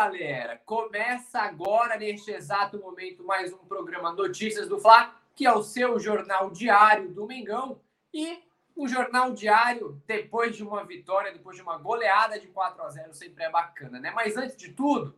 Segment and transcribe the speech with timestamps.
[0.00, 5.62] galera, começa agora, neste exato momento, mais um programa Notícias do Fla, que é o
[5.62, 7.78] seu jornal diário do Mengão.
[8.14, 8.38] E
[8.74, 13.12] um jornal diário, depois de uma vitória, depois de uma goleada de 4 a 0
[13.12, 14.10] sempre é bacana, né?
[14.12, 15.14] Mas antes de tudo,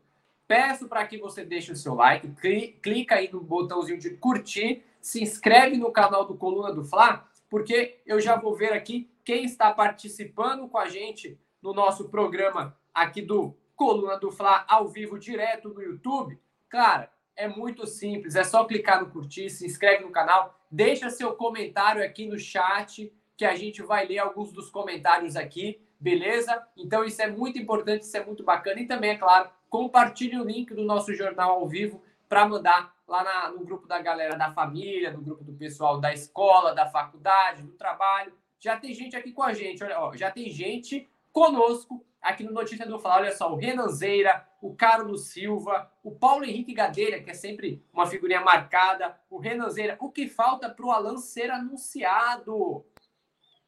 [0.48, 2.34] peço para que você deixe o seu like,
[2.82, 8.00] clica aí no botãozinho de curtir, se inscreve no canal do Coluna do Fla, porque
[8.04, 13.22] eu já vou ver aqui quem está participando com a gente no nosso programa aqui
[13.22, 18.64] do Coluna do Fla ao vivo direto no YouTube, cara, é muito simples, é só
[18.64, 23.56] clicar no curtir, se inscreve no canal, deixa seu comentário aqui no chat, que a
[23.56, 26.64] gente vai ler alguns dos comentários aqui, beleza?
[26.76, 30.44] Então isso é muito importante, isso é muito bacana e também, é claro, compartilhe o
[30.44, 34.52] link do nosso jornal ao vivo para mandar lá na, no grupo da galera da
[34.52, 38.32] família, no grupo do pessoal da escola, da faculdade, do trabalho.
[38.60, 42.52] Já tem gente aqui com a gente, olha, ó, já tem gente conosco aqui no
[42.52, 43.22] Notícia do Falar.
[43.22, 48.06] Olha só, o Renanzeira, o Carlos Silva, o Paulo Henrique Gadeira, que é sempre uma
[48.06, 49.96] figurinha marcada, o Renanzeira.
[50.00, 52.84] O que falta para o Alan ser anunciado?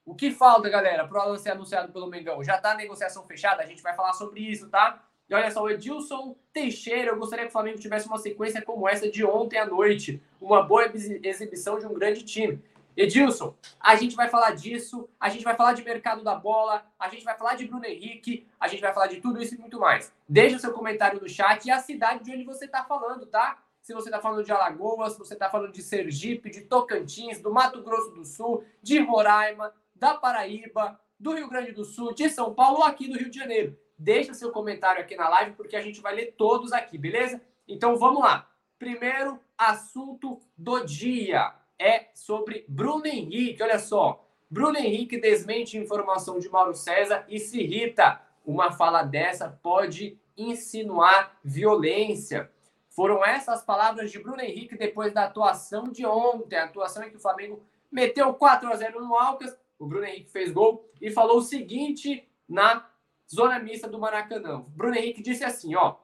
[0.07, 2.45] O que falta, galera, para o Alan ser anunciado pelo Mengão?
[2.45, 3.63] Já está a negociação fechada?
[3.63, 5.03] A gente vai falar sobre isso, tá?
[5.29, 8.87] E olha só, o Edilson Teixeira, eu gostaria que o Flamengo tivesse uma sequência como
[8.87, 10.23] essa de ontem à noite.
[10.39, 10.93] Uma boa
[11.23, 12.63] exibição de um grande time.
[12.97, 17.09] Edilson, a gente vai falar disso, a gente vai falar de mercado da bola, a
[17.09, 19.81] gente vai falar de Bruno Henrique, a gente vai falar de tudo isso e muito
[19.81, 20.13] mais.
[20.29, 23.59] Deixa seu comentário no chat e a cidade de onde você está falando, tá?
[23.83, 27.53] Se você está falando de Alagoas, se você está falando de Sergipe, de Tocantins, do
[27.53, 32.55] Mato Grosso do Sul, de Roraima, da Paraíba, do Rio Grande do Sul, de São
[32.55, 33.79] Paulo ou aqui do Rio de Janeiro.
[33.99, 37.41] Deixa seu comentário aqui na live porque a gente vai ler todos aqui, beleza?
[37.69, 38.49] Então vamos lá.
[38.79, 43.63] Primeiro assunto do dia é sobre Bruno Henrique.
[43.63, 48.21] Olha só, Bruno Henrique desmente informação de Mauro César e se irrita.
[48.45, 52.51] Uma fala dessa pode insinuar violência.
[52.91, 57.17] Foram essas palavras de Bruno Henrique depois da atuação de ontem, a atuação em que
[57.17, 59.57] o Flamengo meteu 4 a 0 no Alcas.
[59.79, 62.89] O Bruno Henrique fez gol e falou o seguinte na
[63.33, 64.65] zona mista do Maracanã.
[64.69, 65.97] Bruno Henrique disse assim, ó,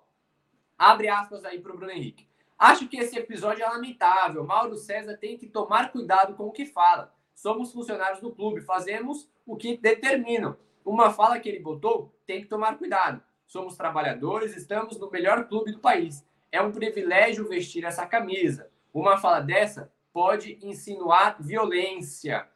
[0.76, 2.29] abre aspas aí para o Bruno Henrique.
[2.60, 4.44] Acho que esse episódio é lamentável.
[4.44, 7.10] Mauro César tem que tomar cuidado com o que fala.
[7.34, 10.54] Somos funcionários do clube, fazemos o que determinam.
[10.84, 13.22] Uma fala que ele botou tem que tomar cuidado.
[13.46, 16.22] Somos trabalhadores, estamos no melhor clube do país.
[16.52, 18.70] É um privilégio vestir essa camisa.
[18.92, 22.46] Uma fala dessa pode insinuar violência.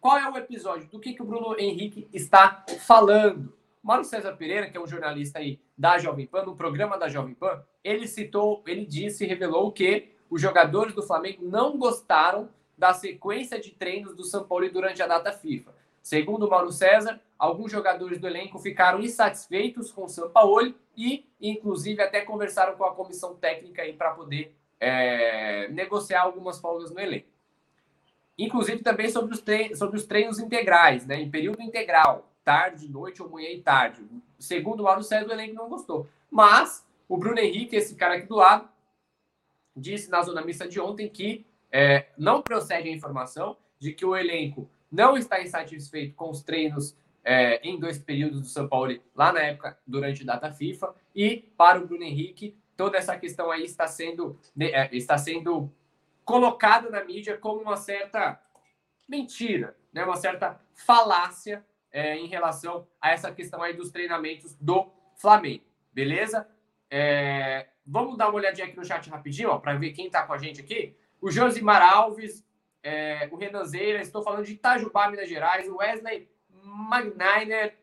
[0.00, 0.88] Qual é o episódio?
[0.88, 3.54] Do que, que o Bruno Henrique está falando?
[3.82, 7.34] Mauro César Pereira, que é um jornalista aí da Jovem Pan, no programa da Jovem
[7.34, 12.48] Pan, ele citou, ele disse, revelou que os jogadores do Flamengo não gostaram
[12.78, 15.74] da sequência de treinos do São Paulo durante a data FIFA.
[16.00, 22.00] Segundo Mauro César, alguns jogadores do elenco ficaram insatisfeitos com o São Paulo e, inclusive,
[22.02, 27.28] até conversaram com a comissão técnica para poder é, negociar algumas folgas no elenco.
[28.38, 29.44] Inclusive também sobre os,
[29.78, 34.06] sobre os treinos integrais, né, em período integral tarde, noite ou manhã e tarde.
[34.38, 36.08] Segundo o Mauro César, o elenco não gostou.
[36.30, 38.68] Mas o Bruno Henrique, esse cara aqui do lado,
[39.76, 44.16] disse na zona mista de ontem que é, não procede a informação de que o
[44.16, 49.32] elenco não está insatisfeito com os treinos é, em dois períodos do São Paulo lá
[49.32, 50.94] na época, durante a data FIFA.
[51.14, 55.72] E para o Bruno Henrique, toda essa questão aí está sendo, é, está sendo
[56.24, 58.40] colocada na mídia como uma certa
[59.08, 60.04] mentira, né?
[60.04, 66.48] uma certa falácia é, em relação a essa questão aí dos treinamentos do Flamengo, beleza?
[66.90, 70.38] É, vamos dar uma olhadinha aqui no chat rapidinho, para ver quem está com a
[70.38, 70.96] gente aqui.
[71.20, 72.44] O Josimar Alves,
[72.82, 77.76] é, o Renanzeira, estou falando de Itajubá, Minas Gerais, o Wesley Magniner,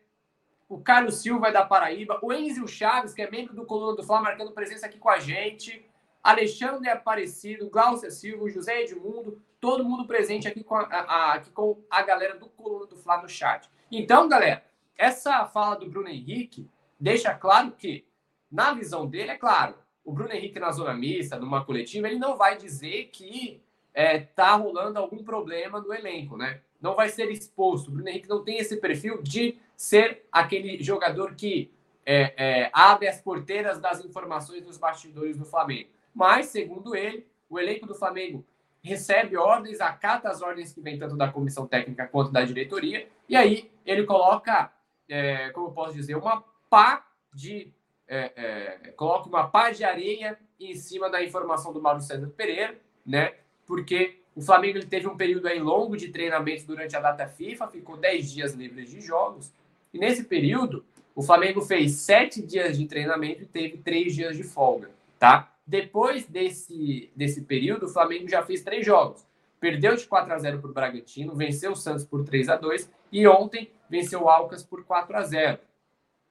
[0.68, 4.04] o Carlos Silva é da Paraíba, o Enzio Chaves, que é membro do Coluna do
[4.04, 5.84] Fla, marcando presença aqui com a gente,
[6.22, 11.82] Alexandre Aparecido, Glaucia Silva, José Edmundo, todo mundo presente aqui com a, a, aqui com
[11.90, 13.68] a galera do Coluna do Fla no chat.
[13.90, 14.64] Então, galera,
[14.96, 18.04] essa fala do Bruno Henrique deixa claro que,
[18.50, 22.36] na visão dele, é claro, o Bruno Henrique na zona mista, numa coletiva, ele não
[22.36, 23.60] vai dizer que
[23.92, 26.60] é, tá rolando algum problema no elenco, né?
[26.80, 27.88] Não vai ser exposto.
[27.88, 31.70] O Bruno Henrique não tem esse perfil de ser aquele jogador que
[32.06, 35.90] é, é, abre as porteiras das informações dos bastidores do Flamengo.
[36.14, 38.44] Mas, segundo ele, o elenco do Flamengo
[38.82, 43.36] recebe ordens, acata as ordens que vêm tanto da comissão técnica quanto da diretoria, e
[43.36, 44.72] aí ele coloca,
[45.08, 47.72] é, como eu posso dizer, uma pá de.
[48.06, 52.76] É, é, coloca uma pá de areia em cima da informação do Mauro César Pereira,
[53.06, 53.34] né?
[53.66, 57.68] Porque o Flamengo ele teve um período aí longo de treinamento durante a data FIFA,
[57.68, 59.52] ficou 10 dias livres de jogos,
[59.92, 60.84] e nesse período
[61.14, 65.52] O Flamengo fez sete dias de treinamento e teve três dias de folga, tá?
[65.66, 69.24] Depois desse, desse período, o Flamengo já fez três jogos.
[69.60, 72.90] Perdeu de 4 a 0 para o Bragantino, venceu o Santos por 3 a 2
[73.12, 75.58] e ontem venceu o Alcas por 4 a 0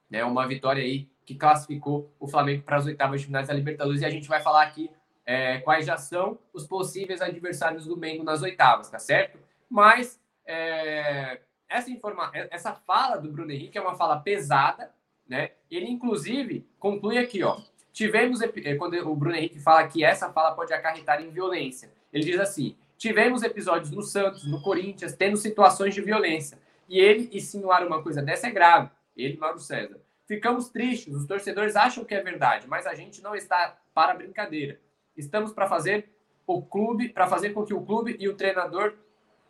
[0.10, 0.24] né?
[0.24, 4.02] Uma vitória aí que classificou o Flamengo para as oitavas de finais da Libertadores.
[4.02, 4.90] E a gente vai falar aqui
[5.26, 9.38] é, quais já são os possíveis adversários do Mengo nas oitavas, tá certo?
[9.70, 14.92] Mas é, essa, informa essa fala do Bruno Henrique é uma fala pesada,
[15.28, 15.52] né?
[15.70, 17.62] Ele, inclusive, conclui aqui, ó.
[17.94, 22.24] Tivemos, é, quando o Bruno Henrique fala que essa fala pode acarretar em violência, ele
[22.24, 26.60] diz assim: tivemos episódios no Santos, no Corinthians, tendo situações de violência.
[26.88, 28.90] E ele insinuar uma coisa dessa é grave.
[29.16, 30.00] Ele, Mauro César.
[30.28, 34.80] Ficamos tristes, os torcedores acham que é verdade, mas a gente não está para brincadeira.
[35.18, 36.10] Estamos para fazer
[36.46, 38.94] o clube, para fazer com que o clube e o treinador,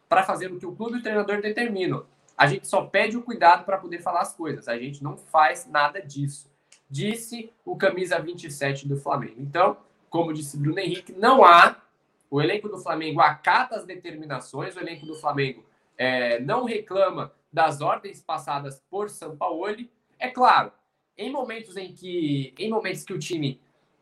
[0.07, 2.06] para fazer o que o clube e o treinador determinam.
[2.38, 4.68] A gente só pede o cuidado para poder falar as coisas.
[4.68, 6.50] A gente não faz nada disso.
[6.90, 9.36] Disse o camisa 27 do Flamengo.
[9.38, 9.75] Então,
[10.10, 11.75] como disse Bruno Henrique, não há.
[12.29, 15.65] O elenco do Flamengo acata as determinações, o elenco do Flamengo
[15.97, 19.65] é, não reclama das ordens passadas por São Paulo
[20.19, 20.71] é claro,
[21.17, 23.59] em momentos em que, em momentos que o time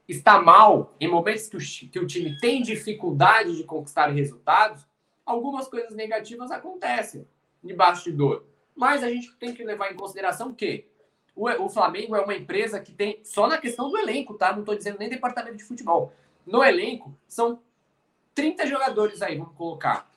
[0.07, 1.59] está mal, em momentos que o,
[1.91, 4.85] que o time tem dificuldade de conquistar resultados,
[5.25, 7.27] algumas coisas negativas acontecem
[7.63, 8.45] de bastidor.
[8.75, 10.85] Mas a gente tem que levar em consideração que
[11.35, 14.51] o, o Flamengo é uma empresa que tem, só na questão do elenco, tá?
[14.53, 16.13] Não estou dizendo nem departamento de futebol.
[16.45, 17.61] No elenco, são
[18.37, 20.09] 30 jogadores aí, vamos colocar.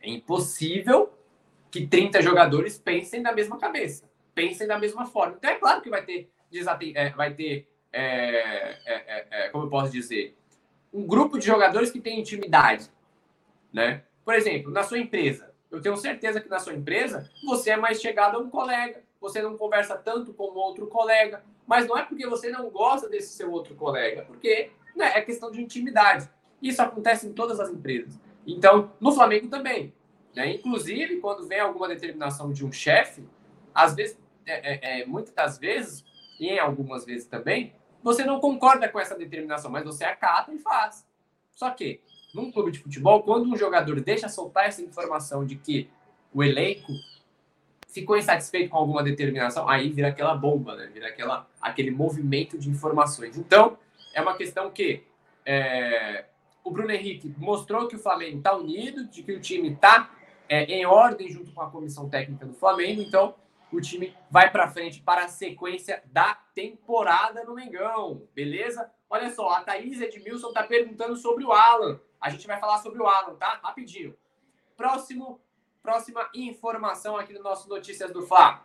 [0.00, 1.12] É impossível
[1.70, 4.04] que 30 jogadores pensem da mesma cabeça
[4.34, 5.36] pensem da mesma forma.
[5.38, 6.30] Então é claro que vai ter,
[6.94, 10.36] é, vai ter é, é, é, é, como eu posso dizer,
[10.92, 12.90] um grupo de jogadores que tem intimidade,
[13.72, 14.02] né?
[14.24, 18.00] Por exemplo, na sua empresa, eu tenho certeza que na sua empresa você é mais
[18.00, 22.26] chegado a um colega, você não conversa tanto com outro colega, mas não é porque
[22.26, 26.28] você não gosta desse seu outro colega, porque né, é questão de intimidade.
[26.64, 28.18] Isso acontece em todas as empresas.
[28.46, 29.92] Então, no Flamengo também.
[30.34, 30.54] Né?
[30.54, 33.22] Inclusive, quando vem alguma determinação de um chefe,
[33.74, 36.02] às vezes é, é, é, muitas das vezes,
[36.40, 40.58] e em algumas vezes também, você não concorda com essa determinação, mas você acata e
[40.58, 41.06] faz.
[41.54, 42.00] Só que,
[42.34, 45.90] num clube de futebol, quando um jogador deixa soltar essa informação de que
[46.32, 46.92] o elenco
[47.88, 50.86] ficou insatisfeito com alguma determinação, aí vira aquela bomba, né?
[50.92, 53.36] Vira aquela, aquele movimento de informações.
[53.36, 53.78] Então,
[54.14, 55.04] é uma questão que
[55.46, 56.24] é,
[56.64, 60.10] o Bruno Henrique mostrou que o Flamengo está unido, de que o time está
[60.48, 63.02] é, em ordem junto com a comissão técnica do Flamengo.
[63.02, 63.34] Então,
[63.70, 68.90] o time vai para frente para a sequência da temporada no Mengão, beleza?
[69.10, 72.00] Olha só, a Thaís Edmilson está perguntando sobre o Alan.
[72.18, 73.60] A gente vai falar sobre o Alan, tá?
[73.62, 74.16] Rapidinho.
[74.76, 75.40] Próximo,
[75.82, 78.64] próxima informação aqui do nosso Notícias do Fla.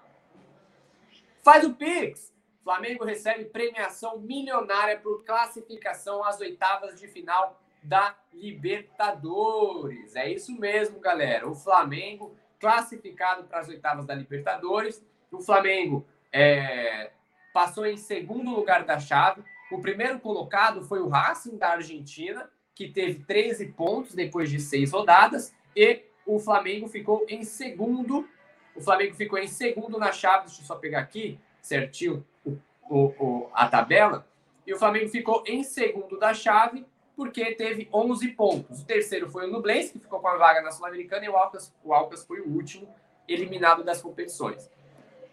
[1.43, 2.33] Faz o Pix.
[2.63, 10.15] Flamengo recebe premiação milionária por classificação às oitavas de final da Libertadores.
[10.15, 11.47] É isso mesmo, galera.
[11.47, 15.03] O Flamengo classificado para as oitavas da Libertadores.
[15.31, 17.11] O Flamengo é,
[17.53, 19.43] passou em segundo lugar da chave.
[19.71, 24.91] O primeiro colocado foi o Racing da Argentina, que teve 13 pontos depois de seis
[24.91, 28.27] rodadas, e o Flamengo ficou em segundo.
[28.75, 30.45] O Flamengo ficou em segundo na chave.
[30.45, 32.57] Deixa eu só pegar aqui certinho o,
[32.89, 34.27] o, o, a tabela.
[34.65, 36.85] E o Flamengo ficou em segundo da chave
[37.19, 38.81] porque teve 11 pontos.
[38.81, 41.75] O terceiro foi o Nublense, que ficou com a vaga na Sul-Americana, e o Alcas,
[41.83, 42.87] o Alcas foi o último
[43.27, 44.71] eliminado das competições.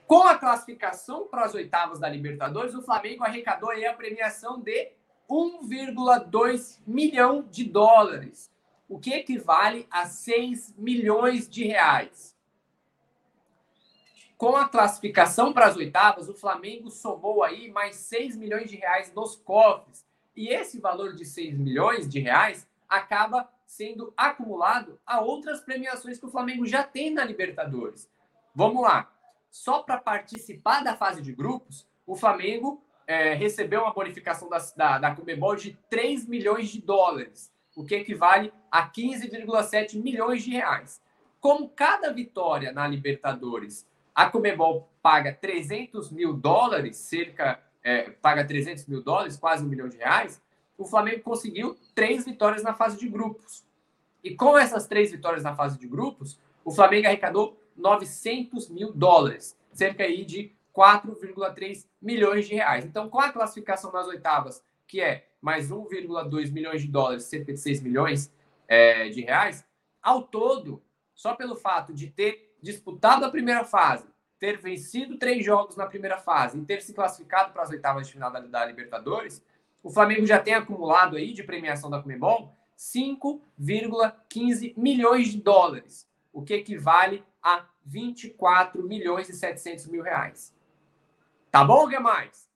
[0.05, 4.91] Com a classificação para as oitavas da Libertadores, o Flamengo arrecadou aí a premiação de
[5.31, 8.53] 1,2 milhão de dólares,
[8.89, 12.37] o que equivale a 6 milhões de reais.
[14.37, 19.15] Com a classificação para as oitavas, o Flamengo somou aí mais 6 milhões de reais
[19.15, 20.05] nos cofres,
[20.37, 26.27] e esse valor de 6 milhões de reais acaba sendo acumulado a outras premiações que
[26.27, 28.09] o Flamengo já tem na Libertadores.
[28.55, 29.11] Vamos lá.
[29.51, 34.99] Só para participar da fase de grupos, o Flamengo é, recebeu uma bonificação da, da,
[34.99, 41.01] da Comebol de 3 milhões de dólares, o que equivale a 15,7 milhões de reais.
[41.41, 48.85] Como cada vitória na Libertadores, a Comebol paga 300 mil dólares, cerca é, paga 300
[48.87, 50.43] mil dólares, quase um milhão de reais,
[50.77, 53.65] o Flamengo conseguiu três vitórias na fase de grupos.
[54.25, 59.57] E com essas três vitórias na fase de grupos, o Flamengo arrecadou 900 mil dólares,
[59.73, 62.85] cerca aí de 4,3 milhões de reais.
[62.85, 67.61] Então, com a classificação nas oitavas, que é mais 1,2 milhões de dólares, cerca de
[67.61, 68.33] 6 milhões
[68.67, 69.65] é, de reais,
[70.03, 70.83] ao todo,
[71.15, 76.19] só pelo fato de ter disputado a primeira fase, ter vencido três jogos na primeira
[76.19, 79.43] fase e ter se classificado para as oitavas de final da, Libertadores,
[79.83, 86.43] o Flamengo já tem acumulado aí de premiação da Comebol 5,15 milhões de dólares, o
[86.43, 90.55] que equivale a 24 milhões e 700 mil reais.
[91.51, 92.47] Tá bom, que mais?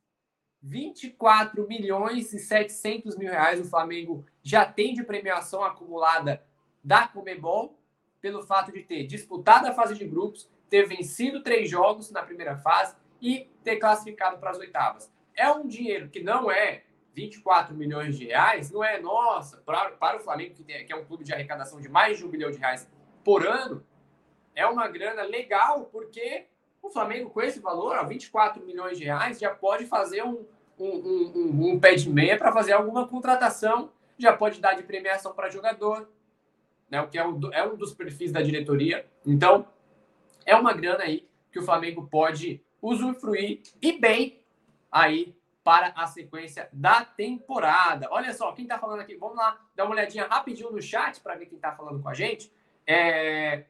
[0.63, 6.45] 24 milhões e 700 mil reais o Flamengo já tem de premiação acumulada
[6.85, 7.79] da Comebol
[8.21, 12.57] pelo fato de ter disputado a fase de grupos, ter vencido três jogos na primeira
[12.57, 15.13] fase e ter classificado para as oitavas.
[15.35, 20.17] É um dinheiro que não é 24 milhões de reais, não é nossa, para, para
[20.19, 22.51] o Flamengo, que, tem, que é um clube de arrecadação de mais de um bilhão
[22.51, 22.89] de reais
[23.25, 23.85] por ano,
[24.55, 26.47] é uma grana legal, porque
[26.83, 30.47] o Flamengo, com esse valor, ó, 24 milhões de reais, já pode fazer um,
[30.79, 35.35] um, um, um pé de meia para fazer alguma contratação, já pode dar de premiação
[35.35, 36.09] para jogador,
[36.89, 39.07] né, o que é um, é um dos perfis da diretoria.
[39.27, 39.67] Então,
[40.45, 44.41] é uma grana aí que o Flamengo pode usufruir e bem
[44.91, 48.09] aí para a sequência da temporada.
[48.11, 51.35] Olha só, quem está falando aqui, vamos lá dar uma olhadinha rapidinho no chat para
[51.35, 52.51] ver quem está falando com a gente.
[52.87, 53.65] É,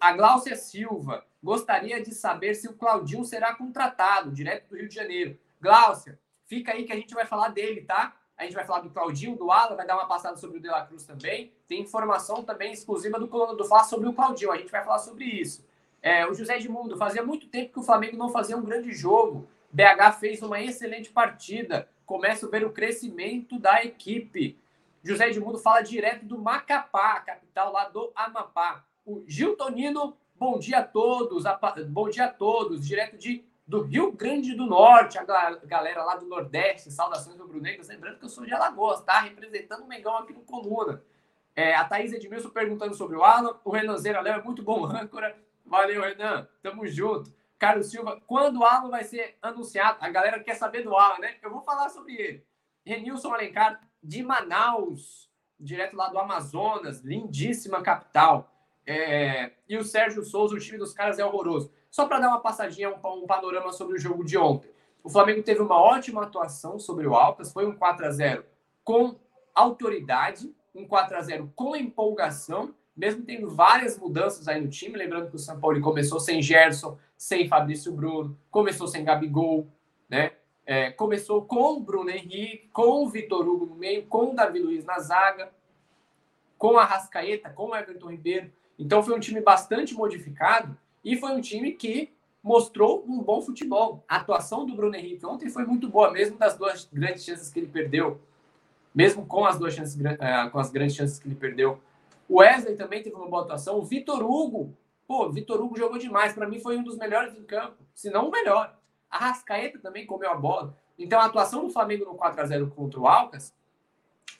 [0.00, 4.94] a Gláucia Silva gostaria de saber se o Claudinho será contratado direto do Rio de
[4.94, 5.38] Janeiro.
[5.60, 8.16] Gláucia, fica aí que a gente vai falar dele, tá?
[8.36, 10.68] A gente vai falar do Claudinho, do Alan, vai dar uma passada sobre o De
[10.68, 11.52] La Cruz também.
[11.68, 14.50] Tem informação também exclusiva do Colono do sobre o Claudinho.
[14.50, 15.64] A gente vai falar sobre isso.
[16.04, 19.48] É, o José Edmundo, fazia muito tempo que o Flamengo não fazia um grande jogo.
[19.72, 21.88] BH fez uma excelente partida.
[22.04, 24.58] Começa a ver o crescimento da equipe.
[25.02, 28.84] José Edmundo fala direto do Macapá, capital lá do Amapá.
[29.06, 31.44] O Gil Tonino, bom dia a todos.
[31.88, 32.86] Bom dia a todos.
[32.86, 37.88] Direto de do Rio Grande do Norte, a galera lá do Nordeste, saudações rubro-negras.
[37.88, 39.20] Lembrando que eu sou de Alagoas, tá?
[39.20, 41.02] Representando o Mengão aqui no Coluna.
[41.56, 43.56] É, a Thaís Edmilson perguntando sobre o Alan.
[43.64, 45.34] O Renan Zera Léo é muito bom âncora.
[45.74, 46.46] Valeu, Renan.
[46.62, 47.34] Tamo junto.
[47.58, 49.98] Carlos Silva, quando o Alan vai ser anunciado?
[50.00, 51.34] A galera quer saber do Alan, né?
[51.42, 52.46] Eu vou falar sobre ele.
[52.86, 55.28] Renilson Alencar, de Manaus,
[55.58, 58.52] direto lá do Amazonas, lindíssima capital.
[58.86, 59.50] É...
[59.68, 61.72] E o Sérgio Souza, o time dos caras é horroroso.
[61.90, 64.70] Só para dar uma passadinha, um, panorama sobre o jogo de ontem.
[65.02, 68.44] O Flamengo teve uma ótima atuação sobre o Altas, foi um 4 a 0
[68.84, 69.18] com
[69.52, 74.96] autoridade, um 4 a 0 com empolgação, mesmo tendo várias mudanças aí no time.
[74.96, 79.66] Lembrando que o São Paulo começou sem Gerson, sem Fabrício Bruno, começou sem Gabigol,
[80.08, 80.32] né?
[80.66, 84.58] É, começou com o Bruno Henrique, com o Vitor Hugo no meio, com o Davi
[84.58, 85.52] Luiz na zaga,
[86.56, 88.50] com a Rascaeta, com o Everton Ribeiro.
[88.78, 92.10] Então foi um time bastante modificado e foi um time que
[92.42, 94.04] mostrou um bom futebol.
[94.08, 97.58] A atuação do Bruno Henrique ontem foi muito boa, mesmo das duas grandes chances que
[97.58, 98.20] ele perdeu.
[98.94, 101.80] Mesmo com as duas chances, eh, com as grandes chances que ele perdeu.
[102.28, 103.78] O Wesley também teve uma boa atuação.
[103.78, 104.76] O Vitor Hugo,
[105.06, 106.32] pô, Vitor Hugo jogou demais.
[106.32, 108.76] Para mim foi um dos melhores em campo, se não o melhor.
[109.10, 110.76] A Rascaeta também comeu a bola.
[110.98, 113.54] Então a atuação do Flamengo no 4 a 0 contra o Alcas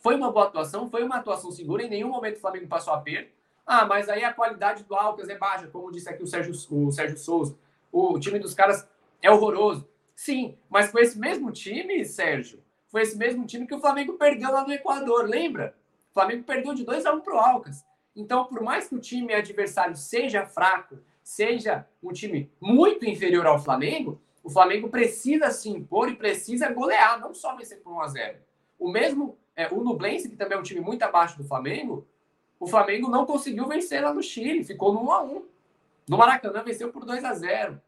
[0.01, 1.83] foi uma boa atuação, foi uma atuação segura.
[1.83, 3.35] Em nenhum momento o Flamengo passou a perder.
[3.67, 6.93] Ah, mas aí a qualidade do Alcas é baixa, como disse aqui o Sérgio, o
[6.93, 7.57] Sérgio Souza.
[7.91, 8.87] O time dos caras
[9.23, 9.89] é horroroso.
[10.15, 14.53] Sim, mas foi esse mesmo time, Sérgio, foi esse mesmo time que o Flamengo perdeu
[14.53, 15.75] lá no Equador, lembra?
[16.15, 17.85] O Flamengo perdeu de 2 a 1 um para o Alcas.
[18.15, 23.59] Então, por mais que o time adversário seja fraco, seja um time muito inferior ao
[23.59, 28.07] Flamengo, o Flamengo precisa se impor e precisa golear, não só vencer por 1 a
[28.07, 28.39] 0
[28.79, 32.07] O mesmo, é, o Nublense, que também é um time muito abaixo do Flamengo,
[32.61, 35.45] o Flamengo não conseguiu vencer lá no Chile, ficou no 1 a 1
[36.09, 37.83] No Maracanã venceu por 2 a 0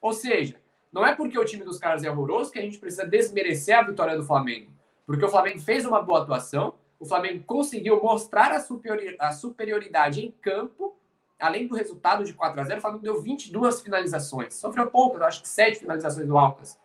[0.00, 0.60] Ou seja,
[0.92, 3.82] não é porque o time dos caras é horroroso que a gente precisa desmerecer a
[3.82, 4.70] vitória do Flamengo.
[5.04, 10.96] Porque o Flamengo fez uma boa atuação, o Flamengo conseguiu mostrar a, superioridade em campo,
[11.38, 14.54] além do resultado de 4 a 0 o Flamengo deu 22 finalizações.
[14.54, 16.78] Sofreu pouco, acho que 7 finalizações do Alcas.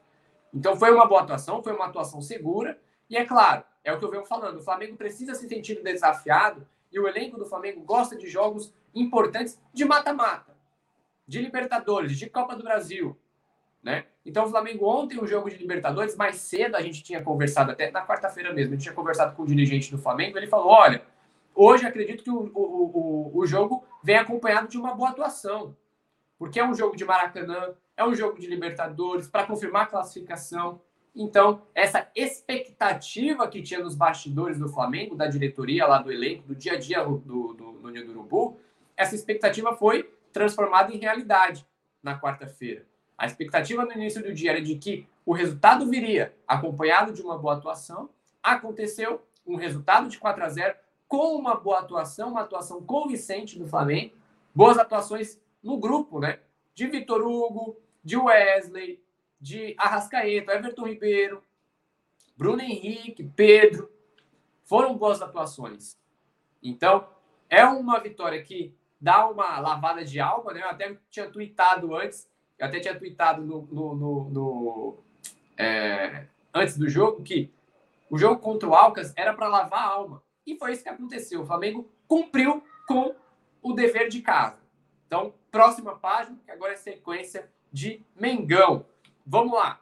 [0.54, 2.80] Então foi uma boa atuação, foi uma atuação segura.
[3.10, 6.68] E é claro, é o que eu venho falando, o Flamengo precisa se sentir desafiado
[6.92, 10.56] e o elenco do Flamengo gosta de jogos importantes de mata-mata,
[11.28, 13.18] de Libertadores, de Copa do Brasil,
[13.82, 14.06] né?
[14.26, 17.92] Então o Flamengo ontem um jogo de Libertadores mais cedo a gente tinha conversado até
[17.92, 21.04] na quarta-feira mesmo, a gente tinha conversado com o dirigente do Flamengo, ele falou, olha,
[21.54, 25.76] hoje acredito que o, o, o, o jogo vem acompanhado de uma boa atuação,
[26.38, 30.82] porque é um jogo de Maracanã, é um jogo de Libertadores para confirmar a classificação.
[31.16, 36.56] Então, essa expectativa que tinha nos bastidores do Flamengo, da diretoria lá do elenco, do
[36.56, 38.60] dia a dia do, do, do Ninho do Urubu,
[38.98, 41.68] essa expectativa foi transformada em realidade
[42.02, 42.86] na quarta-feira.
[43.18, 47.38] A expectativa no início do dia era de que o resultado viria acompanhado de uma
[47.38, 48.10] boa atuação.
[48.42, 50.76] Aconteceu um resultado de 4 a 0
[51.08, 54.16] com uma boa atuação, uma atuação convincente do Flamengo,
[54.54, 56.40] boas atuações no grupo, né?
[56.74, 59.02] de Vitor Hugo, de Wesley,
[59.40, 61.44] de Arrascaeta, Everton Ribeiro,
[62.36, 63.92] Bruno Henrique, Pedro.
[64.64, 65.98] Foram boas atuações.
[66.62, 67.08] Então,
[67.50, 70.62] é uma vitória que dá uma lavada de alma, né?
[70.62, 72.28] Eu até tinha tweetado antes,
[72.64, 74.98] eu até tinha tweetado no, no, no, no
[75.58, 77.54] é, antes do jogo que
[78.10, 80.24] o jogo contra o Alcas era para lavar a alma.
[80.48, 81.42] E foi isso que aconteceu.
[81.42, 83.14] O Flamengo cumpriu com
[83.62, 84.62] o dever de casa.
[85.06, 88.86] Então, próxima página, que agora é sequência de Mengão.
[89.26, 89.82] Vamos lá.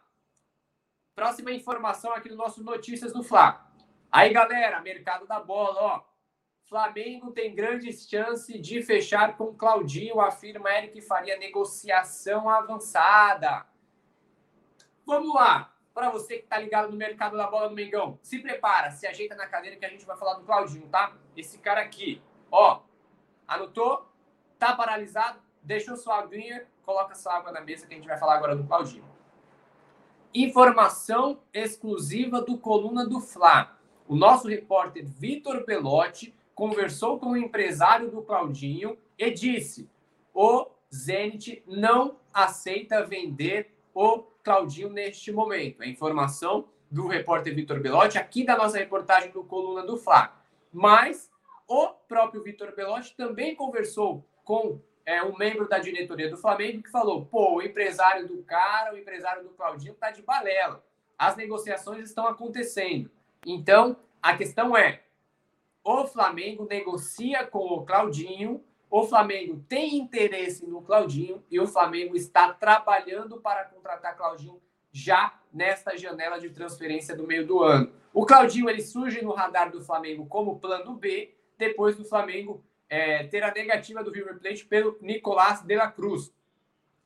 [1.13, 3.63] Próxima informação aqui no nosso Notícias do Fla.
[4.11, 6.03] Aí, galera, mercado da bola, ó.
[6.71, 13.65] Flamengo tem grandes chances de fechar com Claudinho, afirma Eric Faria, negociação avançada.
[15.05, 15.75] Vamos lá.
[15.93, 19.35] Para você que está ligado no mercado da bola do Mengão, se prepara, se ajeita
[19.35, 21.13] na cadeira que a gente vai falar do Claudinho, tá?
[21.35, 22.83] Esse cara aqui, ó,
[23.45, 24.09] anotou?
[24.57, 25.41] Tá paralisado?
[25.61, 28.63] Deixou sua aguinha, coloca sua água na mesa que a gente vai falar agora do
[28.63, 29.03] Claudinho.
[30.33, 33.77] Informação exclusiva do Coluna do Fla.
[34.07, 39.89] O nosso repórter Vitor Pelotti conversou com o empresário do Claudinho e disse:
[40.34, 45.84] o Zenit não aceita vender o Claudinho neste momento.
[45.84, 50.38] É informação do repórter Vitor Belotti, aqui da nossa reportagem do Coluna do Fla.
[50.72, 51.31] Mas
[51.67, 56.91] o próprio Vitor Belotti também conversou com é, um membro da diretoria do Flamengo que
[56.91, 60.84] falou: pô, o empresário do cara, o empresário do Claudinho tá de balela.
[61.17, 63.10] As negociações estão acontecendo.
[63.46, 65.01] Então, a questão é:
[65.83, 72.15] o Flamengo negocia com o Claudinho, o Flamengo tem interesse no Claudinho e o Flamengo
[72.15, 74.61] está trabalhando para contratar Claudinho
[74.91, 77.91] já nesta janela de transferência do meio do ano.
[78.13, 83.23] O Claudinho ele surge no radar do Flamengo como plano B, depois do Flamengo é,
[83.23, 86.33] ter a negativa do River Plate pelo Nicolás de la Cruz.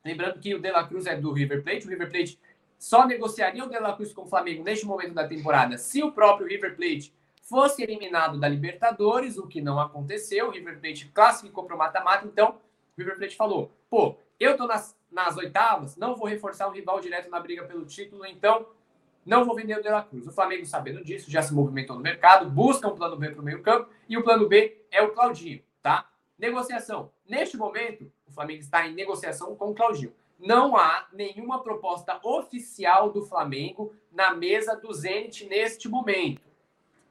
[0.03, 2.39] Lembrando que o de la Cruz é do River Plate, o River Plate
[2.79, 6.11] só negociaria o de la Cruz com o Flamengo neste momento da temporada se o
[6.11, 7.13] próprio River Plate
[7.49, 10.47] fosse eliminado da Libertadores, o que não aconteceu.
[10.47, 14.67] O River Plate classificou para o mata-mata, então o River Plate falou: pô, eu tô
[14.67, 18.67] nas, nas oitavas, não vou reforçar um rival direto na briga pelo título, então
[19.25, 20.27] não vou vender o De La Cruz.
[20.27, 23.45] O Flamengo, sabendo disso, já se movimentou no mercado, busca um plano B para o
[23.45, 26.09] meio-campo, e o plano B é o Claudinho tá?
[26.35, 27.11] Negociação.
[27.29, 30.11] Neste momento, o Flamengo está em negociação com o Claudinho.
[30.39, 36.41] Não há nenhuma proposta oficial do Flamengo na mesa do Zenit neste momento.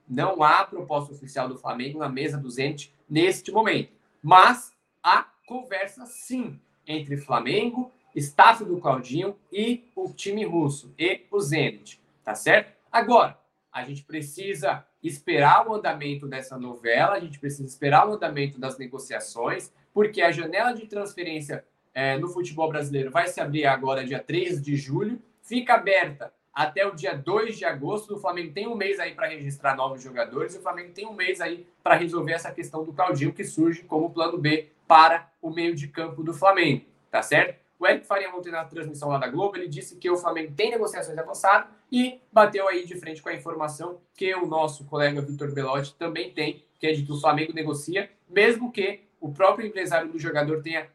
[0.09, 3.93] Não há proposta oficial do Flamengo na mesa do Zenit neste momento.
[4.23, 11.41] Mas há conversa sim entre Flamengo, staff do Claudinho e o time russo e o
[11.41, 12.73] Zenit, tá certo?
[12.91, 13.39] Agora,
[13.73, 18.79] a gente precisa esperar o andamento dessa novela, a gente precisa esperar o andamento das
[18.79, 24.21] negociações, porque a janela de transferência é, no futebol brasileiro vai se abrir agora, dia
[24.21, 28.15] 3 de julho, fica aberta até o dia 2 de agosto.
[28.15, 31.15] O Flamengo tem um mês aí para registrar novos jogadores, e o Flamengo tem um
[31.15, 35.51] mês aí para resolver essa questão do Claudinho, que surge como plano B para o
[35.51, 37.59] meio de campo do Flamengo, tá certo?
[37.79, 40.71] O Eric Faria ontem na transmissão lá da Globo, ele disse que o Flamengo tem
[40.71, 45.53] negociações avançadas e bateu aí de frente com a informação que o nosso colega Vitor
[45.53, 50.11] Belotti também tem, que é de que o Flamengo negocia, mesmo que o próprio empresário
[50.11, 50.89] do jogador tenha,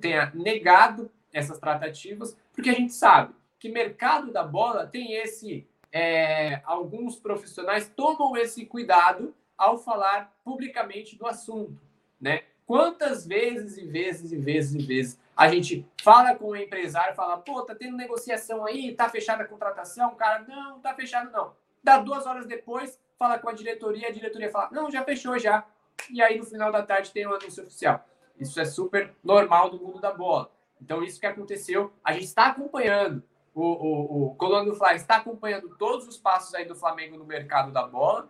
[0.00, 5.66] tenha negado essas tratativas, porque a gente sabe que mercado da bola tem esse.
[5.90, 11.80] É, alguns profissionais tomam esse cuidado ao falar publicamente do assunto,
[12.20, 12.42] né?
[12.66, 17.38] Quantas vezes e vezes e vezes e vezes a gente fala com o empresário, fala,
[17.38, 21.54] pô, tá tendo negociação aí, tá fechada a contratação, o cara, não, tá fechado não.
[21.82, 25.64] Dá duas horas depois, fala com a diretoria, a diretoria fala, não, já fechou já.
[26.10, 28.04] E aí no final da tarde tem um anúncio oficial.
[28.38, 30.50] Isso é super normal do mundo da bola.
[30.82, 33.22] Então, isso que aconteceu, a gente está acompanhando.
[33.54, 37.24] O, o, o Coluna do Fly está acompanhando todos os passos aí do Flamengo no
[37.24, 38.28] mercado da bola.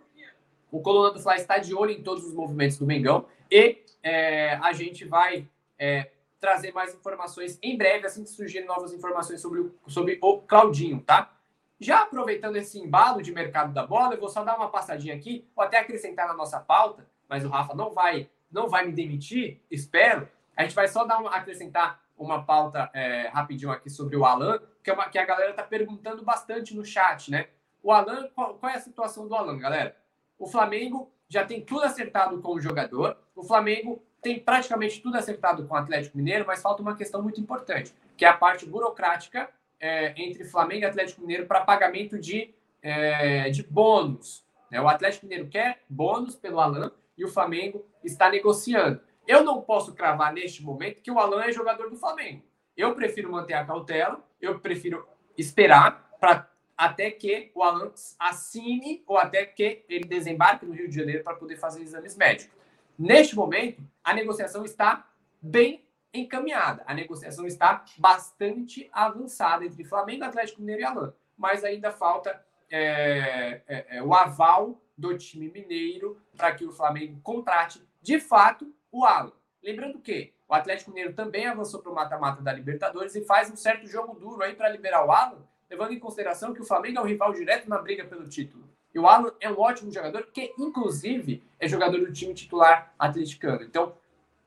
[0.70, 3.26] O Coluna do Fly está de olho em todos os movimentos do Mengão.
[3.50, 8.92] E é, a gente vai é, trazer mais informações em breve, assim que surgirem novas
[8.92, 11.32] informações sobre o, sobre o Claudinho, tá?
[11.80, 15.48] Já aproveitando esse embalo de mercado da bola, eu vou só dar uma passadinha aqui,
[15.56, 19.62] vou até acrescentar na nossa pauta, mas o Rafa não vai, não vai me demitir,
[19.70, 20.28] espero.
[20.56, 24.60] A gente vai só dar uma, acrescentar uma pauta é, rapidinho aqui sobre o Alan,
[24.82, 27.48] que, é uma, que a galera está perguntando bastante no chat, né?
[27.82, 29.96] O Alan, qual, qual é a situação do Alan, galera?
[30.38, 33.16] O Flamengo já tem tudo acertado com o jogador.
[33.34, 37.40] O Flamengo tem praticamente tudo acertado com o Atlético Mineiro, mas falta uma questão muito
[37.40, 42.54] importante, que é a parte burocrática é, entre Flamengo e Atlético Mineiro para pagamento de,
[42.80, 44.44] é, de bônus.
[44.70, 44.80] Né?
[44.80, 49.00] O Atlético Mineiro quer bônus pelo Alan e o Flamengo está negociando.
[49.26, 52.42] Eu não posso cravar neste momento que o Alan é jogador do Flamengo.
[52.76, 55.06] Eu prefiro manter a cautela, eu prefiro
[55.36, 60.96] esperar para até que o Alan assine ou até que ele desembarque no Rio de
[60.96, 62.54] Janeiro para poder fazer exames médicos.
[62.98, 65.08] Neste momento, a negociação está
[65.40, 66.82] bem encaminhada.
[66.86, 73.62] A negociação está bastante avançada entre Flamengo, Atlético Mineiro e Alan, mas ainda falta é,
[73.66, 79.04] é, é, o aval do time mineiro para que o Flamengo contrate de fato o
[79.04, 79.32] Alan.
[79.62, 83.56] Lembrando que o Atlético Mineiro também avançou para o mata-mata da Libertadores e faz um
[83.56, 85.42] certo jogo duro aí para liberar o Alan
[85.74, 88.64] levando em consideração que o Flamengo é um rival direto na briga pelo título.
[88.94, 93.62] E o Alan é um ótimo jogador, que inclusive é jogador do time titular atleticano.
[93.62, 93.96] Então,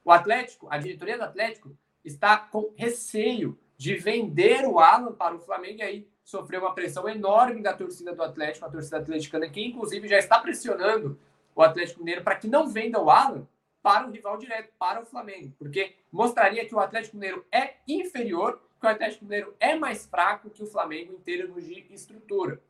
[0.05, 5.39] o Atlético, a diretoria do Atlético, está com receio de vender o Alan para o
[5.39, 9.63] Flamengo e aí sofreu uma pressão enorme da torcida do Atlético, a torcida atleticana, que
[9.63, 11.19] inclusive já está pressionando
[11.53, 13.45] o Atlético Mineiro para que não venda o Alan
[13.81, 18.61] para o rival direto, para o Flamengo, porque mostraria que o Atlético Mineiro é inferior
[18.79, 22.61] que o Atlético Mineiro é mais fraco que o Flamengo em termos de estrutura.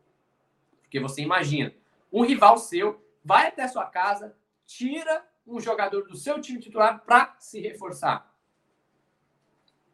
[0.82, 1.74] Porque você imagina,
[2.12, 7.36] um rival seu vai até sua casa, tira um jogador do seu time titular para
[7.40, 8.34] se reforçar.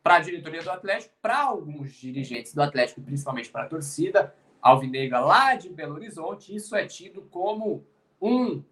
[0.02, 5.20] Para a diretoria do Atlético, para alguns dirigentes do Atlético, principalmente para a torcida alvinegra
[5.20, 7.86] lá de Belo Horizonte, isso é tido como
[8.22, 8.64] um,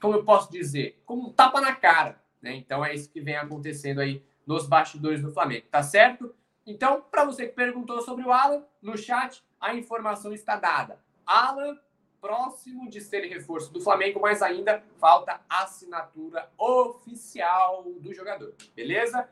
[0.00, 2.22] como eu posso dizer, como um tapa na cara.
[2.40, 2.54] Né?
[2.54, 6.34] Então é isso que vem acontecendo aí nos bastidores do Flamengo, tá certo?
[6.66, 11.02] Então, para você que perguntou sobre o Alan, no chat a informação está dada.
[11.26, 11.78] Alan
[12.20, 18.54] próximo de ser reforço do Flamengo, mas ainda falta assinatura oficial do jogador.
[18.74, 19.28] Beleza?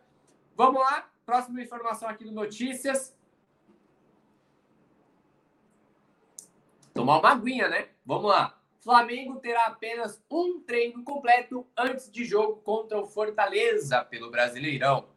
[0.54, 3.16] Vamos lá, próxima informação aqui do Notícias.
[6.94, 7.88] Tomar uma aguinha, né?
[8.04, 8.58] Vamos lá.
[8.86, 15.08] Flamengo terá apenas um treino completo antes de jogo contra o Fortaleza pelo Brasileirão.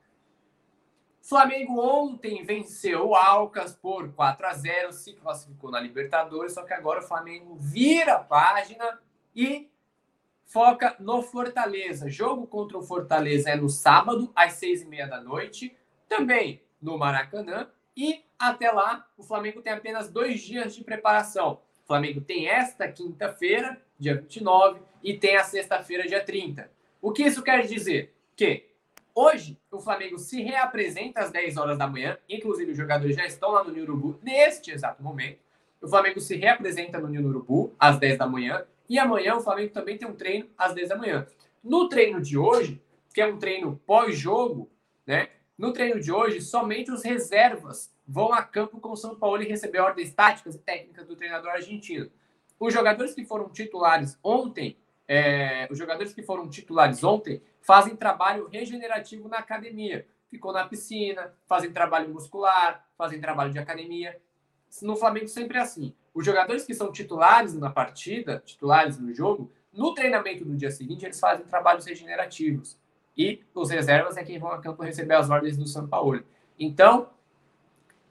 [1.22, 6.74] Flamengo ontem venceu o Alcas por 4 a 0, se classificou na Libertadores, só que
[6.74, 9.00] agora o Flamengo vira a página
[9.36, 9.70] e
[10.46, 12.10] foca no Fortaleza.
[12.10, 15.78] Jogo contra o Fortaleza é no sábado, às seis e meia da noite,
[16.08, 17.70] também no Maracanã.
[17.96, 21.62] E até lá, o Flamengo tem apenas dois dias de preparação.
[21.90, 26.70] Flamengo tem esta quinta-feira, dia 29, e tem a sexta-feira, dia 30.
[27.02, 28.14] O que isso quer dizer?
[28.36, 28.68] Que
[29.16, 33.50] hoje o Flamengo se reapresenta às 10 horas da manhã, inclusive os jogadores já estão
[33.54, 35.40] lá no Nilo Urubu neste exato momento.
[35.82, 39.74] O Flamengo se reapresenta no Nilo Urubu às 10 da manhã, e amanhã o Flamengo
[39.74, 41.26] também tem um treino às 10 da manhã.
[41.64, 42.80] No treino de hoje,
[43.12, 44.70] que é um treino pós-jogo,
[45.08, 45.30] né?
[45.60, 49.46] No treino de hoje, somente os reservas vão a campo com o São Paulo e
[49.46, 52.10] receber ordens táticas e técnicas do treinador argentino.
[52.58, 58.48] Os jogadores que foram titulares ontem, é, os jogadores que foram titulares ontem fazem trabalho
[58.48, 60.08] regenerativo na academia.
[60.30, 64.18] Ficou na piscina, fazem trabalho muscular, fazem trabalho de academia.
[64.82, 65.94] No Flamengo sempre é assim.
[66.14, 71.04] Os jogadores que são titulares na partida, titulares no jogo, no treinamento do dia seguinte,
[71.04, 72.80] eles fazem trabalhos regenerativos
[73.18, 76.24] e os reservas é quem vão a campo receber as ordens do São Paulo.
[76.58, 77.10] Então,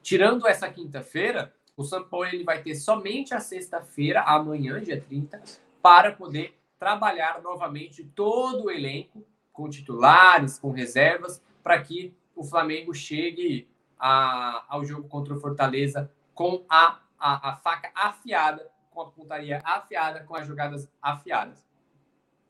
[0.03, 5.41] tirando essa quinta-feira, o São Paulo ele vai ter somente a sexta-feira, amanhã, dia 30,
[5.81, 12.95] para poder trabalhar novamente todo o elenco, com titulares, com reservas, para que o Flamengo
[12.95, 19.11] chegue a, ao jogo contra o Fortaleza com a, a, a faca afiada, com a
[19.11, 21.67] pontaria afiada, com as jogadas afiadas.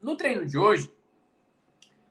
[0.01, 0.93] No treino de hoje,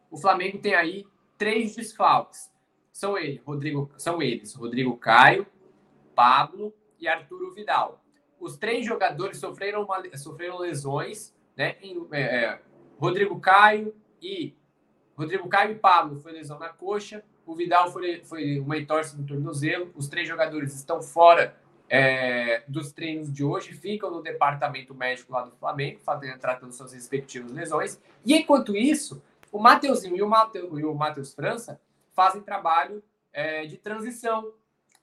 [0.09, 1.05] o Flamengo tem aí
[1.37, 2.51] três desfalques.
[2.91, 5.45] São eles, Rodrigo, são eles, Rodrigo Caio,
[6.15, 8.03] Pablo e Arturo Vidal.
[8.39, 11.75] Os três jogadores sofreram, uma, sofreram lesões, né?
[11.81, 12.61] Em, é, é,
[12.99, 14.55] Rodrigo Caio e
[15.15, 19.25] Rodrigo Caio e Pablo foi lesão na coxa, o Vidal foi, foi uma entorse no
[19.25, 19.91] tornozelo.
[19.95, 21.57] Os três jogadores estão fora
[21.89, 26.93] é, dos treinos de hoje, ficam no departamento médico lá do Flamengo, fazendo, tratando suas
[26.93, 27.99] respectivas lesões.
[28.25, 31.79] E enquanto isso, o Mateuzinho e o, Mateu, e o Matheus França
[32.13, 34.53] fazem trabalho é, de transição.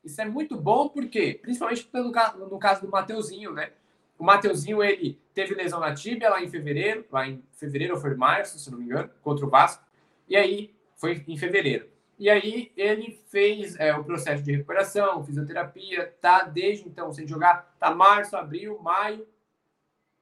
[0.03, 2.13] Isso é muito bom porque, principalmente pelo,
[2.51, 3.73] no caso do Mateuzinho, né?
[4.19, 8.15] O Mateuzinho, ele teve lesão na tíbia lá em fevereiro, lá em fevereiro ou foi
[8.15, 9.85] março, se não me engano, contra o Vasco.
[10.29, 11.89] E aí, foi em fevereiro.
[12.19, 17.75] E aí, ele fez é, o processo de recuperação, fisioterapia, tá desde então sem jogar,
[17.79, 19.27] tá março, abril, maio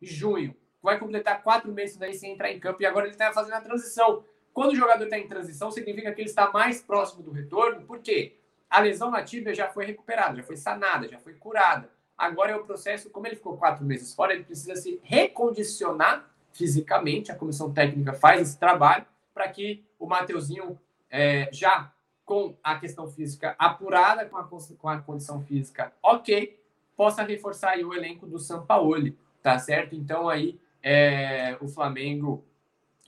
[0.00, 3.32] e junho vai completar quatro meses daí sem entrar em campo e agora ele está
[3.32, 4.24] fazendo a transição.
[4.52, 8.36] Quando o jogador está em transição, significa que ele está mais próximo do retorno, porque
[8.68, 11.90] a lesão na tíbia já foi recuperada, já foi sanada, já foi curada.
[12.18, 17.32] Agora é o processo, como ele ficou quatro meses fora, ele precisa se recondicionar fisicamente.
[17.32, 20.78] A comissão técnica faz esse trabalho para que o Mateuzinho
[21.10, 21.92] é, já
[22.24, 26.58] com a questão física apurada, com a, com a condição física ok,
[26.96, 29.94] possa reforçar o elenco do Sampaoli, tá certo?
[29.94, 32.44] Então aí é, o Flamengo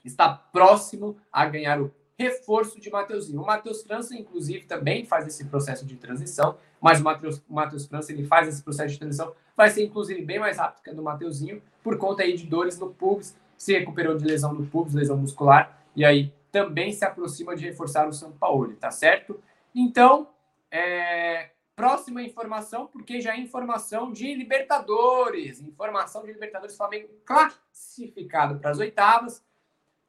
[0.04, 3.42] está próximo a ganhar o reforço de Mateuzinho.
[3.42, 8.24] O Matheus França, inclusive, também faz esse processo de transição, mas o Matheus, França ele
[8.24, 11.62] faz esse processo de transição, vai ser inclusive bem mais rápido que o do Mateuzinho,
[11.82, 15.82] por conta aí de dores no pubis, se recuperou de lesão no pubis, lesão muscular,
[15.96, 19.40] e aí também se aproxima de reforçar o São Paulo, tá certo?
[19.74, 20.28] Então,
[20.70, 28.70] é, próxima informação, porque já é informação de Libertadores, informação de Libertadores Flamengo classificado para
[28.70, 29.44] as oitavas,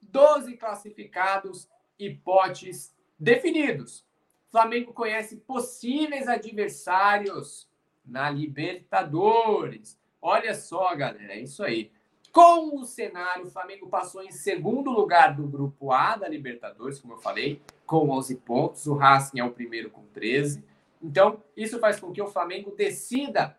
[0.02, 4.06] 12 classificados e potes definidos.
[4.52, 7.68] Flamengo conhece possíveis adversários
[8.06, 10.00] na Libertadores.
[10.22, 11.92] Olha só, galera, é isso aí.
[12.32, 17.14] Com o cenário, o Flamengo passou em segundo lugar do grupo A da Libertadores, como
[17.14, 18.88] eu falei, com 11 pontos.
[18.88, 20.64] O Racing é o primeiro com 13.
[21.06, 23.56] Então, isso faz com que o Flamengo decida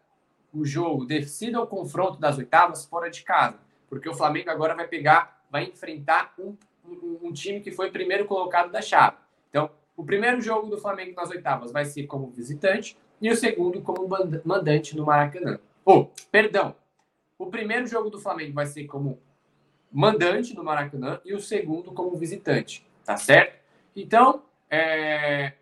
[0.52, 4.88] o jogo, decida o confronto das oitavas fora de casa, porque o Flamengo agora vai
[4.88, 9.18] pegar, vai enfrentar um, um, um time que foi primeiro colocado da chave.
[9.48, 13.80] Então, o primeiro jogo do Flamengo nas oitavas vai ser como visitante e o segundo
[13.80, 14.08] como
[14.44, 15.60] mandante no Maracanã.
[15.84, 16.74] Oh, perdão.
[17.38, 19.20] O primeiro jogo do Flamengo vai ser como
[19.92, 23.60] mandante no Maracanã e o segundo como visitante, tá certo?
[23.94, 25.52] Então, é...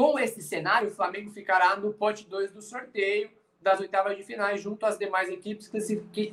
[0.00, 4.58] com esse cenário, o Flamengo ficará no pote 2 do sorteio das oitavas de finais,
[4.58, 5.78] junto às demais equipes que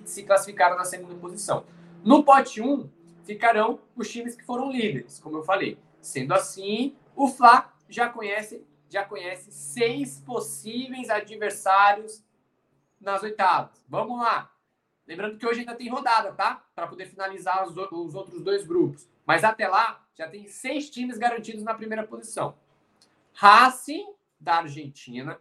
[0.05, 1.65] se, classificaram na segunda posição.
[2.01, 2.89] No pote 1, um,
[3.25, 5.77] ficarão os times que foram líderes, como eu falei.
[5.99, 12.23] Sendo assim, o Fla já conhece já conhece seis possíveis adversários
[13.01, 13.83] nas oitavas.
[13.89, 14.49] Vamos lá.
[15.05, 16.63] Lembrando que hoje ainda tem rodada, tá?
[16.73, 19.09] Para poder finalizar os, os outros dois grupos.
[19.25, 22.55] Mas até lá, já tem seis times garantidos na primeira posição:
[23.39, 25.39] Racing, da Argentina,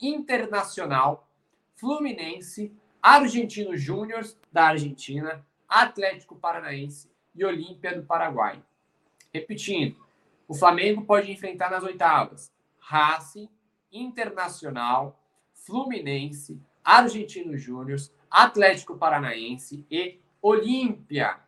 [0.00, 1.28] Internacional,
[1.74, 8.62] Fluminense, Argentino Júnior, da Argentina, Atlético Paranaense e Olímpia do Paraguai.
[9.30, 10.02] Repetindo,
[10.48, 13.50] o Flamengo pode enfrentar nas oitavas Racing,
[13.92, 17.98] Internacional, Fluminense, Argentino Júnior,
[18.30, 21.38] Atlético Paranaense e Olímpia.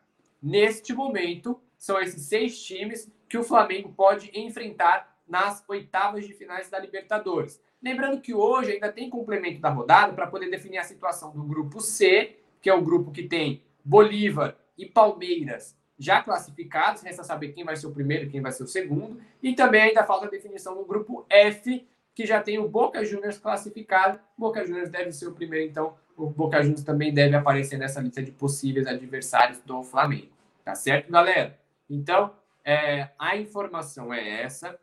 [0.43, 6.71] Neste momento, são esses seis times que o Flamengo pode enfrentar nas oitavas de finais
[6.71, 7.61] da Libertadores.
[7.83, 11.81] Lembrando que hoje ainda tem complemento da rodada para poder definir a situação do grupo
[11.81, 17.65] C, que é o grupo que tem Bolívar e Palmeiras já classificados, resta saber quem
[17.65, 19.21] vai ser o primeiro quem vai ser o segundo.
[19.43, 23.39] E também ainda falta a definição no grupo F, que já tem o Boca Juniors
[23.39, 24.19] classificado.
[24.37, 28.23] Boca Juniors deve ser o primeiro, então o Boca Juniors também deve aparecer nessa lista
[28.23, 30.29] de possíveis adversários do Flamengo.
[30.65, 31.59] Tá certo, galera?
[31.89, 32.33] Então,
[32.65, 34.79] é, a informação é essa.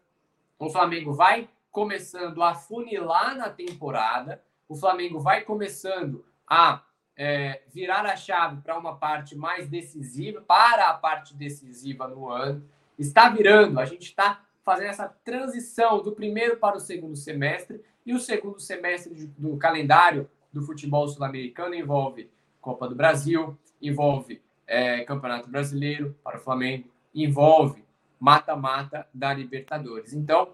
[0.63, 4.41] O Flamengo vai começando a funilar na temporada.
[4.67, 6.82] O Flamengo vai começando a
[7.17, 12.63] é, virar a chave para uma parte mais decisiva, para a parte decisiva no ano.
[12.97, 18.13] Está virando, a gente está fazendo essa transição do primeiro para o segundo semestre, e
[18.13, 22.30] o segundo semestre do calendário do futebol sul-americano envolve
[22.62, 27.84] Copa do Brasil, envolve é, Campeonato Brasileiro para o Flamengo, envolve
[28.23, 30.13] mata-mata da Libertadores.
[30.13, 30.53] Então,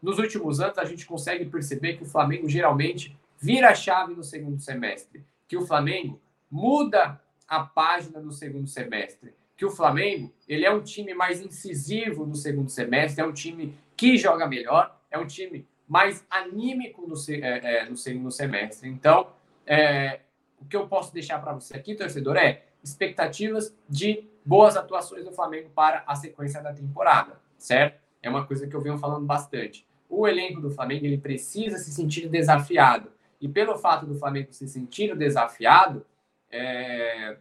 [0.00, 4.24] nos últimos anos, a gente consegue perceber que o Flamengo geralmente vira a chave no
[4.24, 9.34] segundo semestre que o Flamengo muda a página no segundo semestre.
[9.56, 13.74] Que o Flamengo ele é um time mais incisivo no segundo semestre, é um time
[13.96, 18.88] que joga melhor, é um time mais anímico no, é, é, no segundo semestre.
[18.88, 19.32] Então,
[19.66, 20.20] é,
[20.60, 25.32] o que eu posso deixar para você aqui, torcedor, é expectativas de boas atuações do
[25.32, 28.00] Flamengo para a sequência da temporada, certo?
[28.22, 29.86] É uma coisa que eu venho falando bastante.
[30.08, 33.12] O elenco do Flamengo ele precisa se sentir desafiado.
[33.40, 36.04] E pelo fato do Flamengo se sentir desafiado,
[36.50, 37.36] é,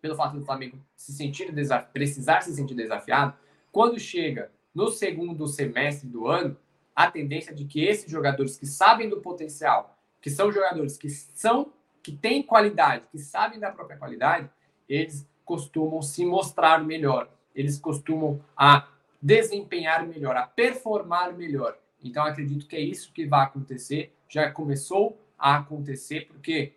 [0.00, 1.52] pelo fato do Flamengo se sentir
[1.92, 3.34] precisar se sentir desafiado,
[3.70, 6.56] quando chega no segundo semestre do ano,
[6.94, 11.08] a tendência é de que esses jogadores que sabem do potencial, que são jogadores que
[11.10, 14.48] são que têm qualidade, que sabem da própria qualidade,
[14.88, 18.86] eles costumam se mostrar melhor, eles costumam a
[19.20, 21.78] desempenhar melhor, a performar melhor.
[22.04, 24.14] Então acredito que é isso que vai acontecer.
[24.28, 26.74] Já começou a acontecer, porque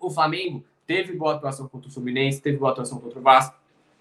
[0.00, 3.56] o Flamengo teve boa atuação contra o Fluminense, teve boa atuação contra o Vasco,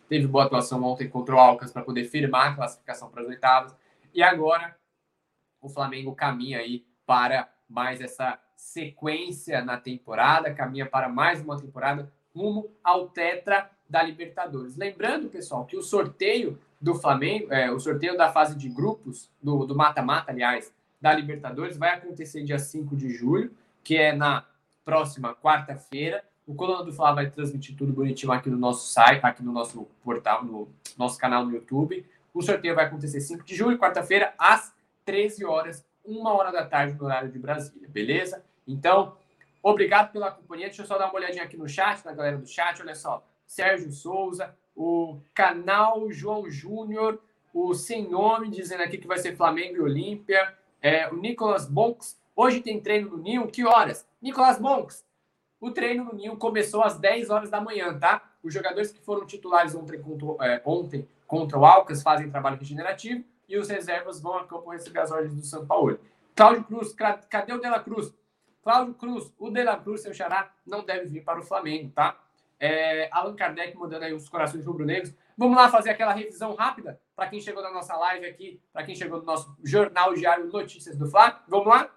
[0.09, 3.75] teve boa atuação ontem contra o Alcas para poder firmar a classificação para as oitavas,
[4.13, 4.75] e agora
[5.61, 12.11] o Flamengo caminha aí para mais essa sequência na temporada, caminha para mais uma temporada
[12.33, 14.75] rumo ao tetra da Libertadores.
[14.75, 19.75] Lembrando, pessoal, que o sorteio do Flamengo, é, o sorteio da fase de grupos, do
[19.75, 23.51] mata-mata, aliás, da Libertadores, vai acontecer dia 5 de julho,
[23.83, 24.45] que é na
[24.83, 26.23] próxima quarta-feira.
[26.45, 29.87] O Coluna do Fla vai transmitir tudo bonitinho aqui no nosso site, aqui no nosso
[30.03, 32.05] portal, no nosso canal no YouTube.
[32.33, 34.73] O sorteio vai acontecer 5 de julho, quarta-feira, às
[35.03, 38.43] 13 horas, uma hora da tarde, no horário de Brasília, beleza?
[38.67, 39.17] Então,
[39.61, 40.67] obrigado pela companhia.
[40.67, 42.81] Deixa eu só dar uma olhadinha aqui no chat, na galera do chat.
[42.81, 47.19] Olha só, Sérgio Souza, o canal João Júnior,
[47.53, 52.19] o Sem Nome dizendo aqui que vai ser Flamengo e Olímpia, é, o Nicolas Bonks.
[52.35, 54.07] Hoje tem treino no Ninho, que horas?
[54.21, 55.03] Nicolas Bonks,
[55.59, 58.21] o treino no Ninho começou às 10 horas da manhã, tá?
[58.43, 63.23] Os jogadores que foram titulares ontem contra, é, ontem contra o Alcas fazem trabalho regenerativo
[63.49, 65.99] e os reservas vão a campo receber as ordens do São Paulo.
[66.35, 68.13] Cláudio Cruz, cadê o De La Cruz?
[68.61, 72.19] Cláudio Cruz, o De La Cruz, seu xará, não deve vir para o Flamengo, tá?
[72.59, 75.13] É, Allan Kardec mandando aí os corações rubro-negros.
[75.37, 78.95] Vamos lá fazer aquela revisão rápida para quem chegou na nossa live aqui, para quem
[78.95, 81.43] chegou no nosso Jornal Diário Notícias do Fla.
[81.47, 81.91] Vamos lá?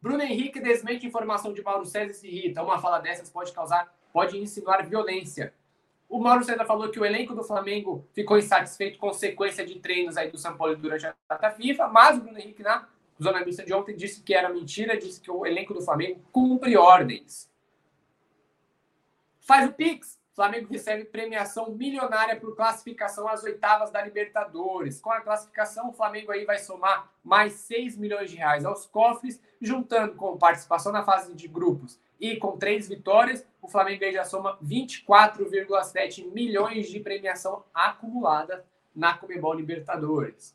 [0.00, 2.62] Bruno Henrique desmente informação de Mauro César e se irrita.
[2.62, 5.52] Uma fala dessas pode causar, pode insinuar violência.
[6.08, 10.16] O Mauro César falou que o elenco do Flamengo ficou insatisfeito com sequência de treinos
[10.16, 12.88] aí do São Paulo durante a data FIFA, mas o Bruno Henrique, na
[13.22, 16.76] zona mista de ontem, disse que era mentira, disse que o elenco do Flamengo cumpre
[16.78, 17.50] ordens.
[19.48, 20.20] Faz o Pix.
[20.34, 25.00] Flamengo recebe premiação milionária por classificação às oitavas da Libertadores.
[25.00, 29.40] Com a classificação, o Flamengo aí vai somar mais 6 milhões de reais aos cofres,
[29.58, 34.24] juntando com participação na fase de grupos e com três vitórias, o Flamengo aí já
[34.24, 40.54] soma 24,7 milhões de premiação acumulada na Comebol Libertadores.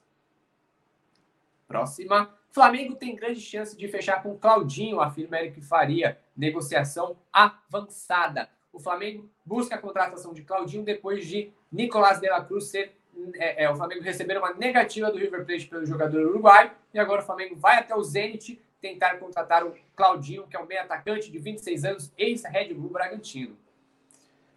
[1.67, 2.31] Próxima.
[2.51, 6.19] Flamengo tem grande chance de fechar com Claudinho, afirma Eric Faria.
[6.37, 12.65] Negociação avançada o Flamengo busca a contratação de Claudinho depois de Nicolás de la Cruz
[12.65, 12.97] ser.
[13.35, 17.21] É, é, o Flamengo receber uma negativa do River Plate pelo jogador uruguaio e agora
[17.21, 21.31] o Flamengo vai até o Zenit tentar contratar o Claudinho, que é um meio atacante
[21.31, 23.55] de 26 anos, ex-Red Bull Bragantino.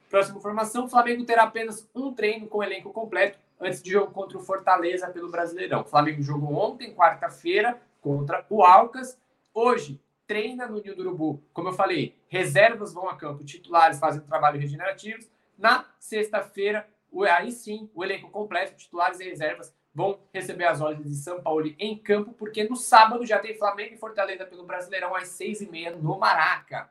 [0.09, 4.39] Próxima informação: o Flamengo terá apenas um treino com elenco completo antes de jogo contra
[4.39, 5.83] o Fortaleza pelo Brasileirão.
[5.83, 9.19] O Flamengo jogou ontem, quarta-feira, contra o Alcas.
[9.53, 11.43] Hoje, treina no Ninho do Urubu.
[11.53, 15.31] Como eu falei, reservas vão a campo, titulares fazem trabalho regenerativos.
[15.57, 16.89] Na sexta-feira,
[17.31, 21.73] aí sim, o elenco completo, titulares e reservas, vão receber as ordens de São Paulo
[21.79, 25.71] em campo, porque no sábado já tem Flamengo e Fortaleza pelo Brasileirão às seis e
[25.71, 26.91] meia no Maraca.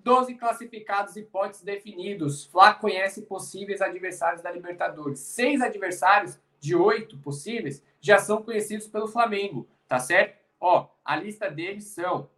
[0.00, 2.46] Doze classificados e potes definidos.
[2.46, 5.20] Flá conhece possíveis adversários da Libertadores.
[5.20, 10.39] Seis adversários de oito possíveis já são conhecidos pelo Flamengo, tá certo?
[10.60, 12.28] Ó, a lista deles são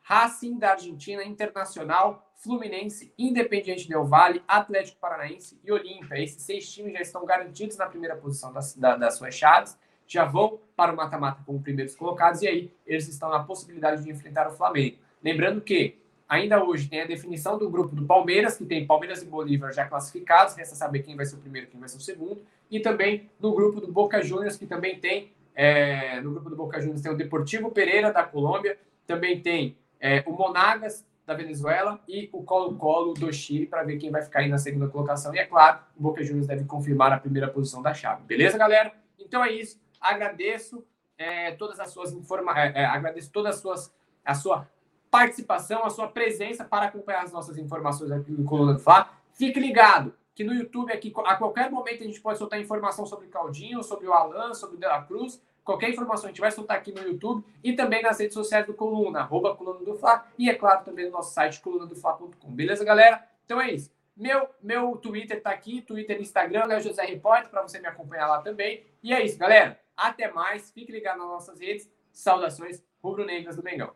[0.00, 6.22] Racing da Argentina, Internacional, Fluminense, Independiente Del Valle, Atlético Paranaense e Olímpia.
[6.22, 10.24] Esses seis times já estão garantidos na primeira posição das, da, das suas chaves, já
[10.24, 14.46] vão para o mata-mata como primeiros colocados e aí eles estão na possibilidade de enfrentar
[14.48, 14.98] o Flamengo.
[15.22, 19.26] Lembrando que ainda hoje tem a definição do grupo do Palmeiras, que tem Palmeiras e
[19.26, 22.42] Bolívar já classificados, resta saber quem vai ser o primeiro quem vai ser o segundo,
[22.70, 26.80] e também no grupo do Boca Juniors, que também tem é, no grupo do Boca
[26.80, 28.78] Juniors tem o Deportivo Pereira, da Colômbia.
[29.06, 32.00] Também tem é, o Monagas, da Venezuela.
[32.08, 35.34] E o Colo-Colo, do Chile, para ver quem vai ficar aí na segunda colocação.
[35.34, 38.22] E, é claro, o Boca Juniors deve confirmar a primeira posição da chave.
[38.24, 38.92] Beleza, galera?
[39.18, 39.80] Então é isso.
[40.00, 40.84] Agradeço
[41.16, 42.74] é, todas as suas informações.
[42.74, 43.94] É, é, agradeço todas as suas...
[44.24, 44.66] A sua
[45.10, 49.12] participação, a sua presença para acompanhar as nossas informações aqui no Coluna do Fla.
[49.32, 53.26] Fique ligado que no YouTube aqui, a qualquer momento a gente pode soltar informação sobre
[53.26, 55.40] o Claudinho, sobre o Alan, sobre o De La Cruz.
[55.62, 58.74] Qualquer informação a gente vai soltar aqui no YouTube e também nas redes sociais do
[58.74, 62.50] Coluna, arroba Coluna do Fla, e é claro também no nosso site colunadofla.com.
[62.50, 63.26] Beleza, galera?
[63.44, 63.90] Então é isso.
[64.16, 68.26] Meu, meu Twitter tá aqui, Twitter e Instagram, Léo José Repórter, para você me acompanhar
[68.26, 68.84] lá também.
[69.02, 69.80] E é isso, galera.
[69.96, 70.70] Até mais.
[70.70, 71.90] Fique ligado nas nossas redes.
[72.12, 73.90] Saudações rubro-negras do Mengão.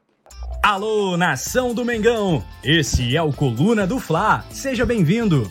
[0.62, 2.45] Alô, nação do Mengão!
[2.62, 4.45] Esse é o Coluna do Fla.
[4.51, 5.51] Seja bem-vindo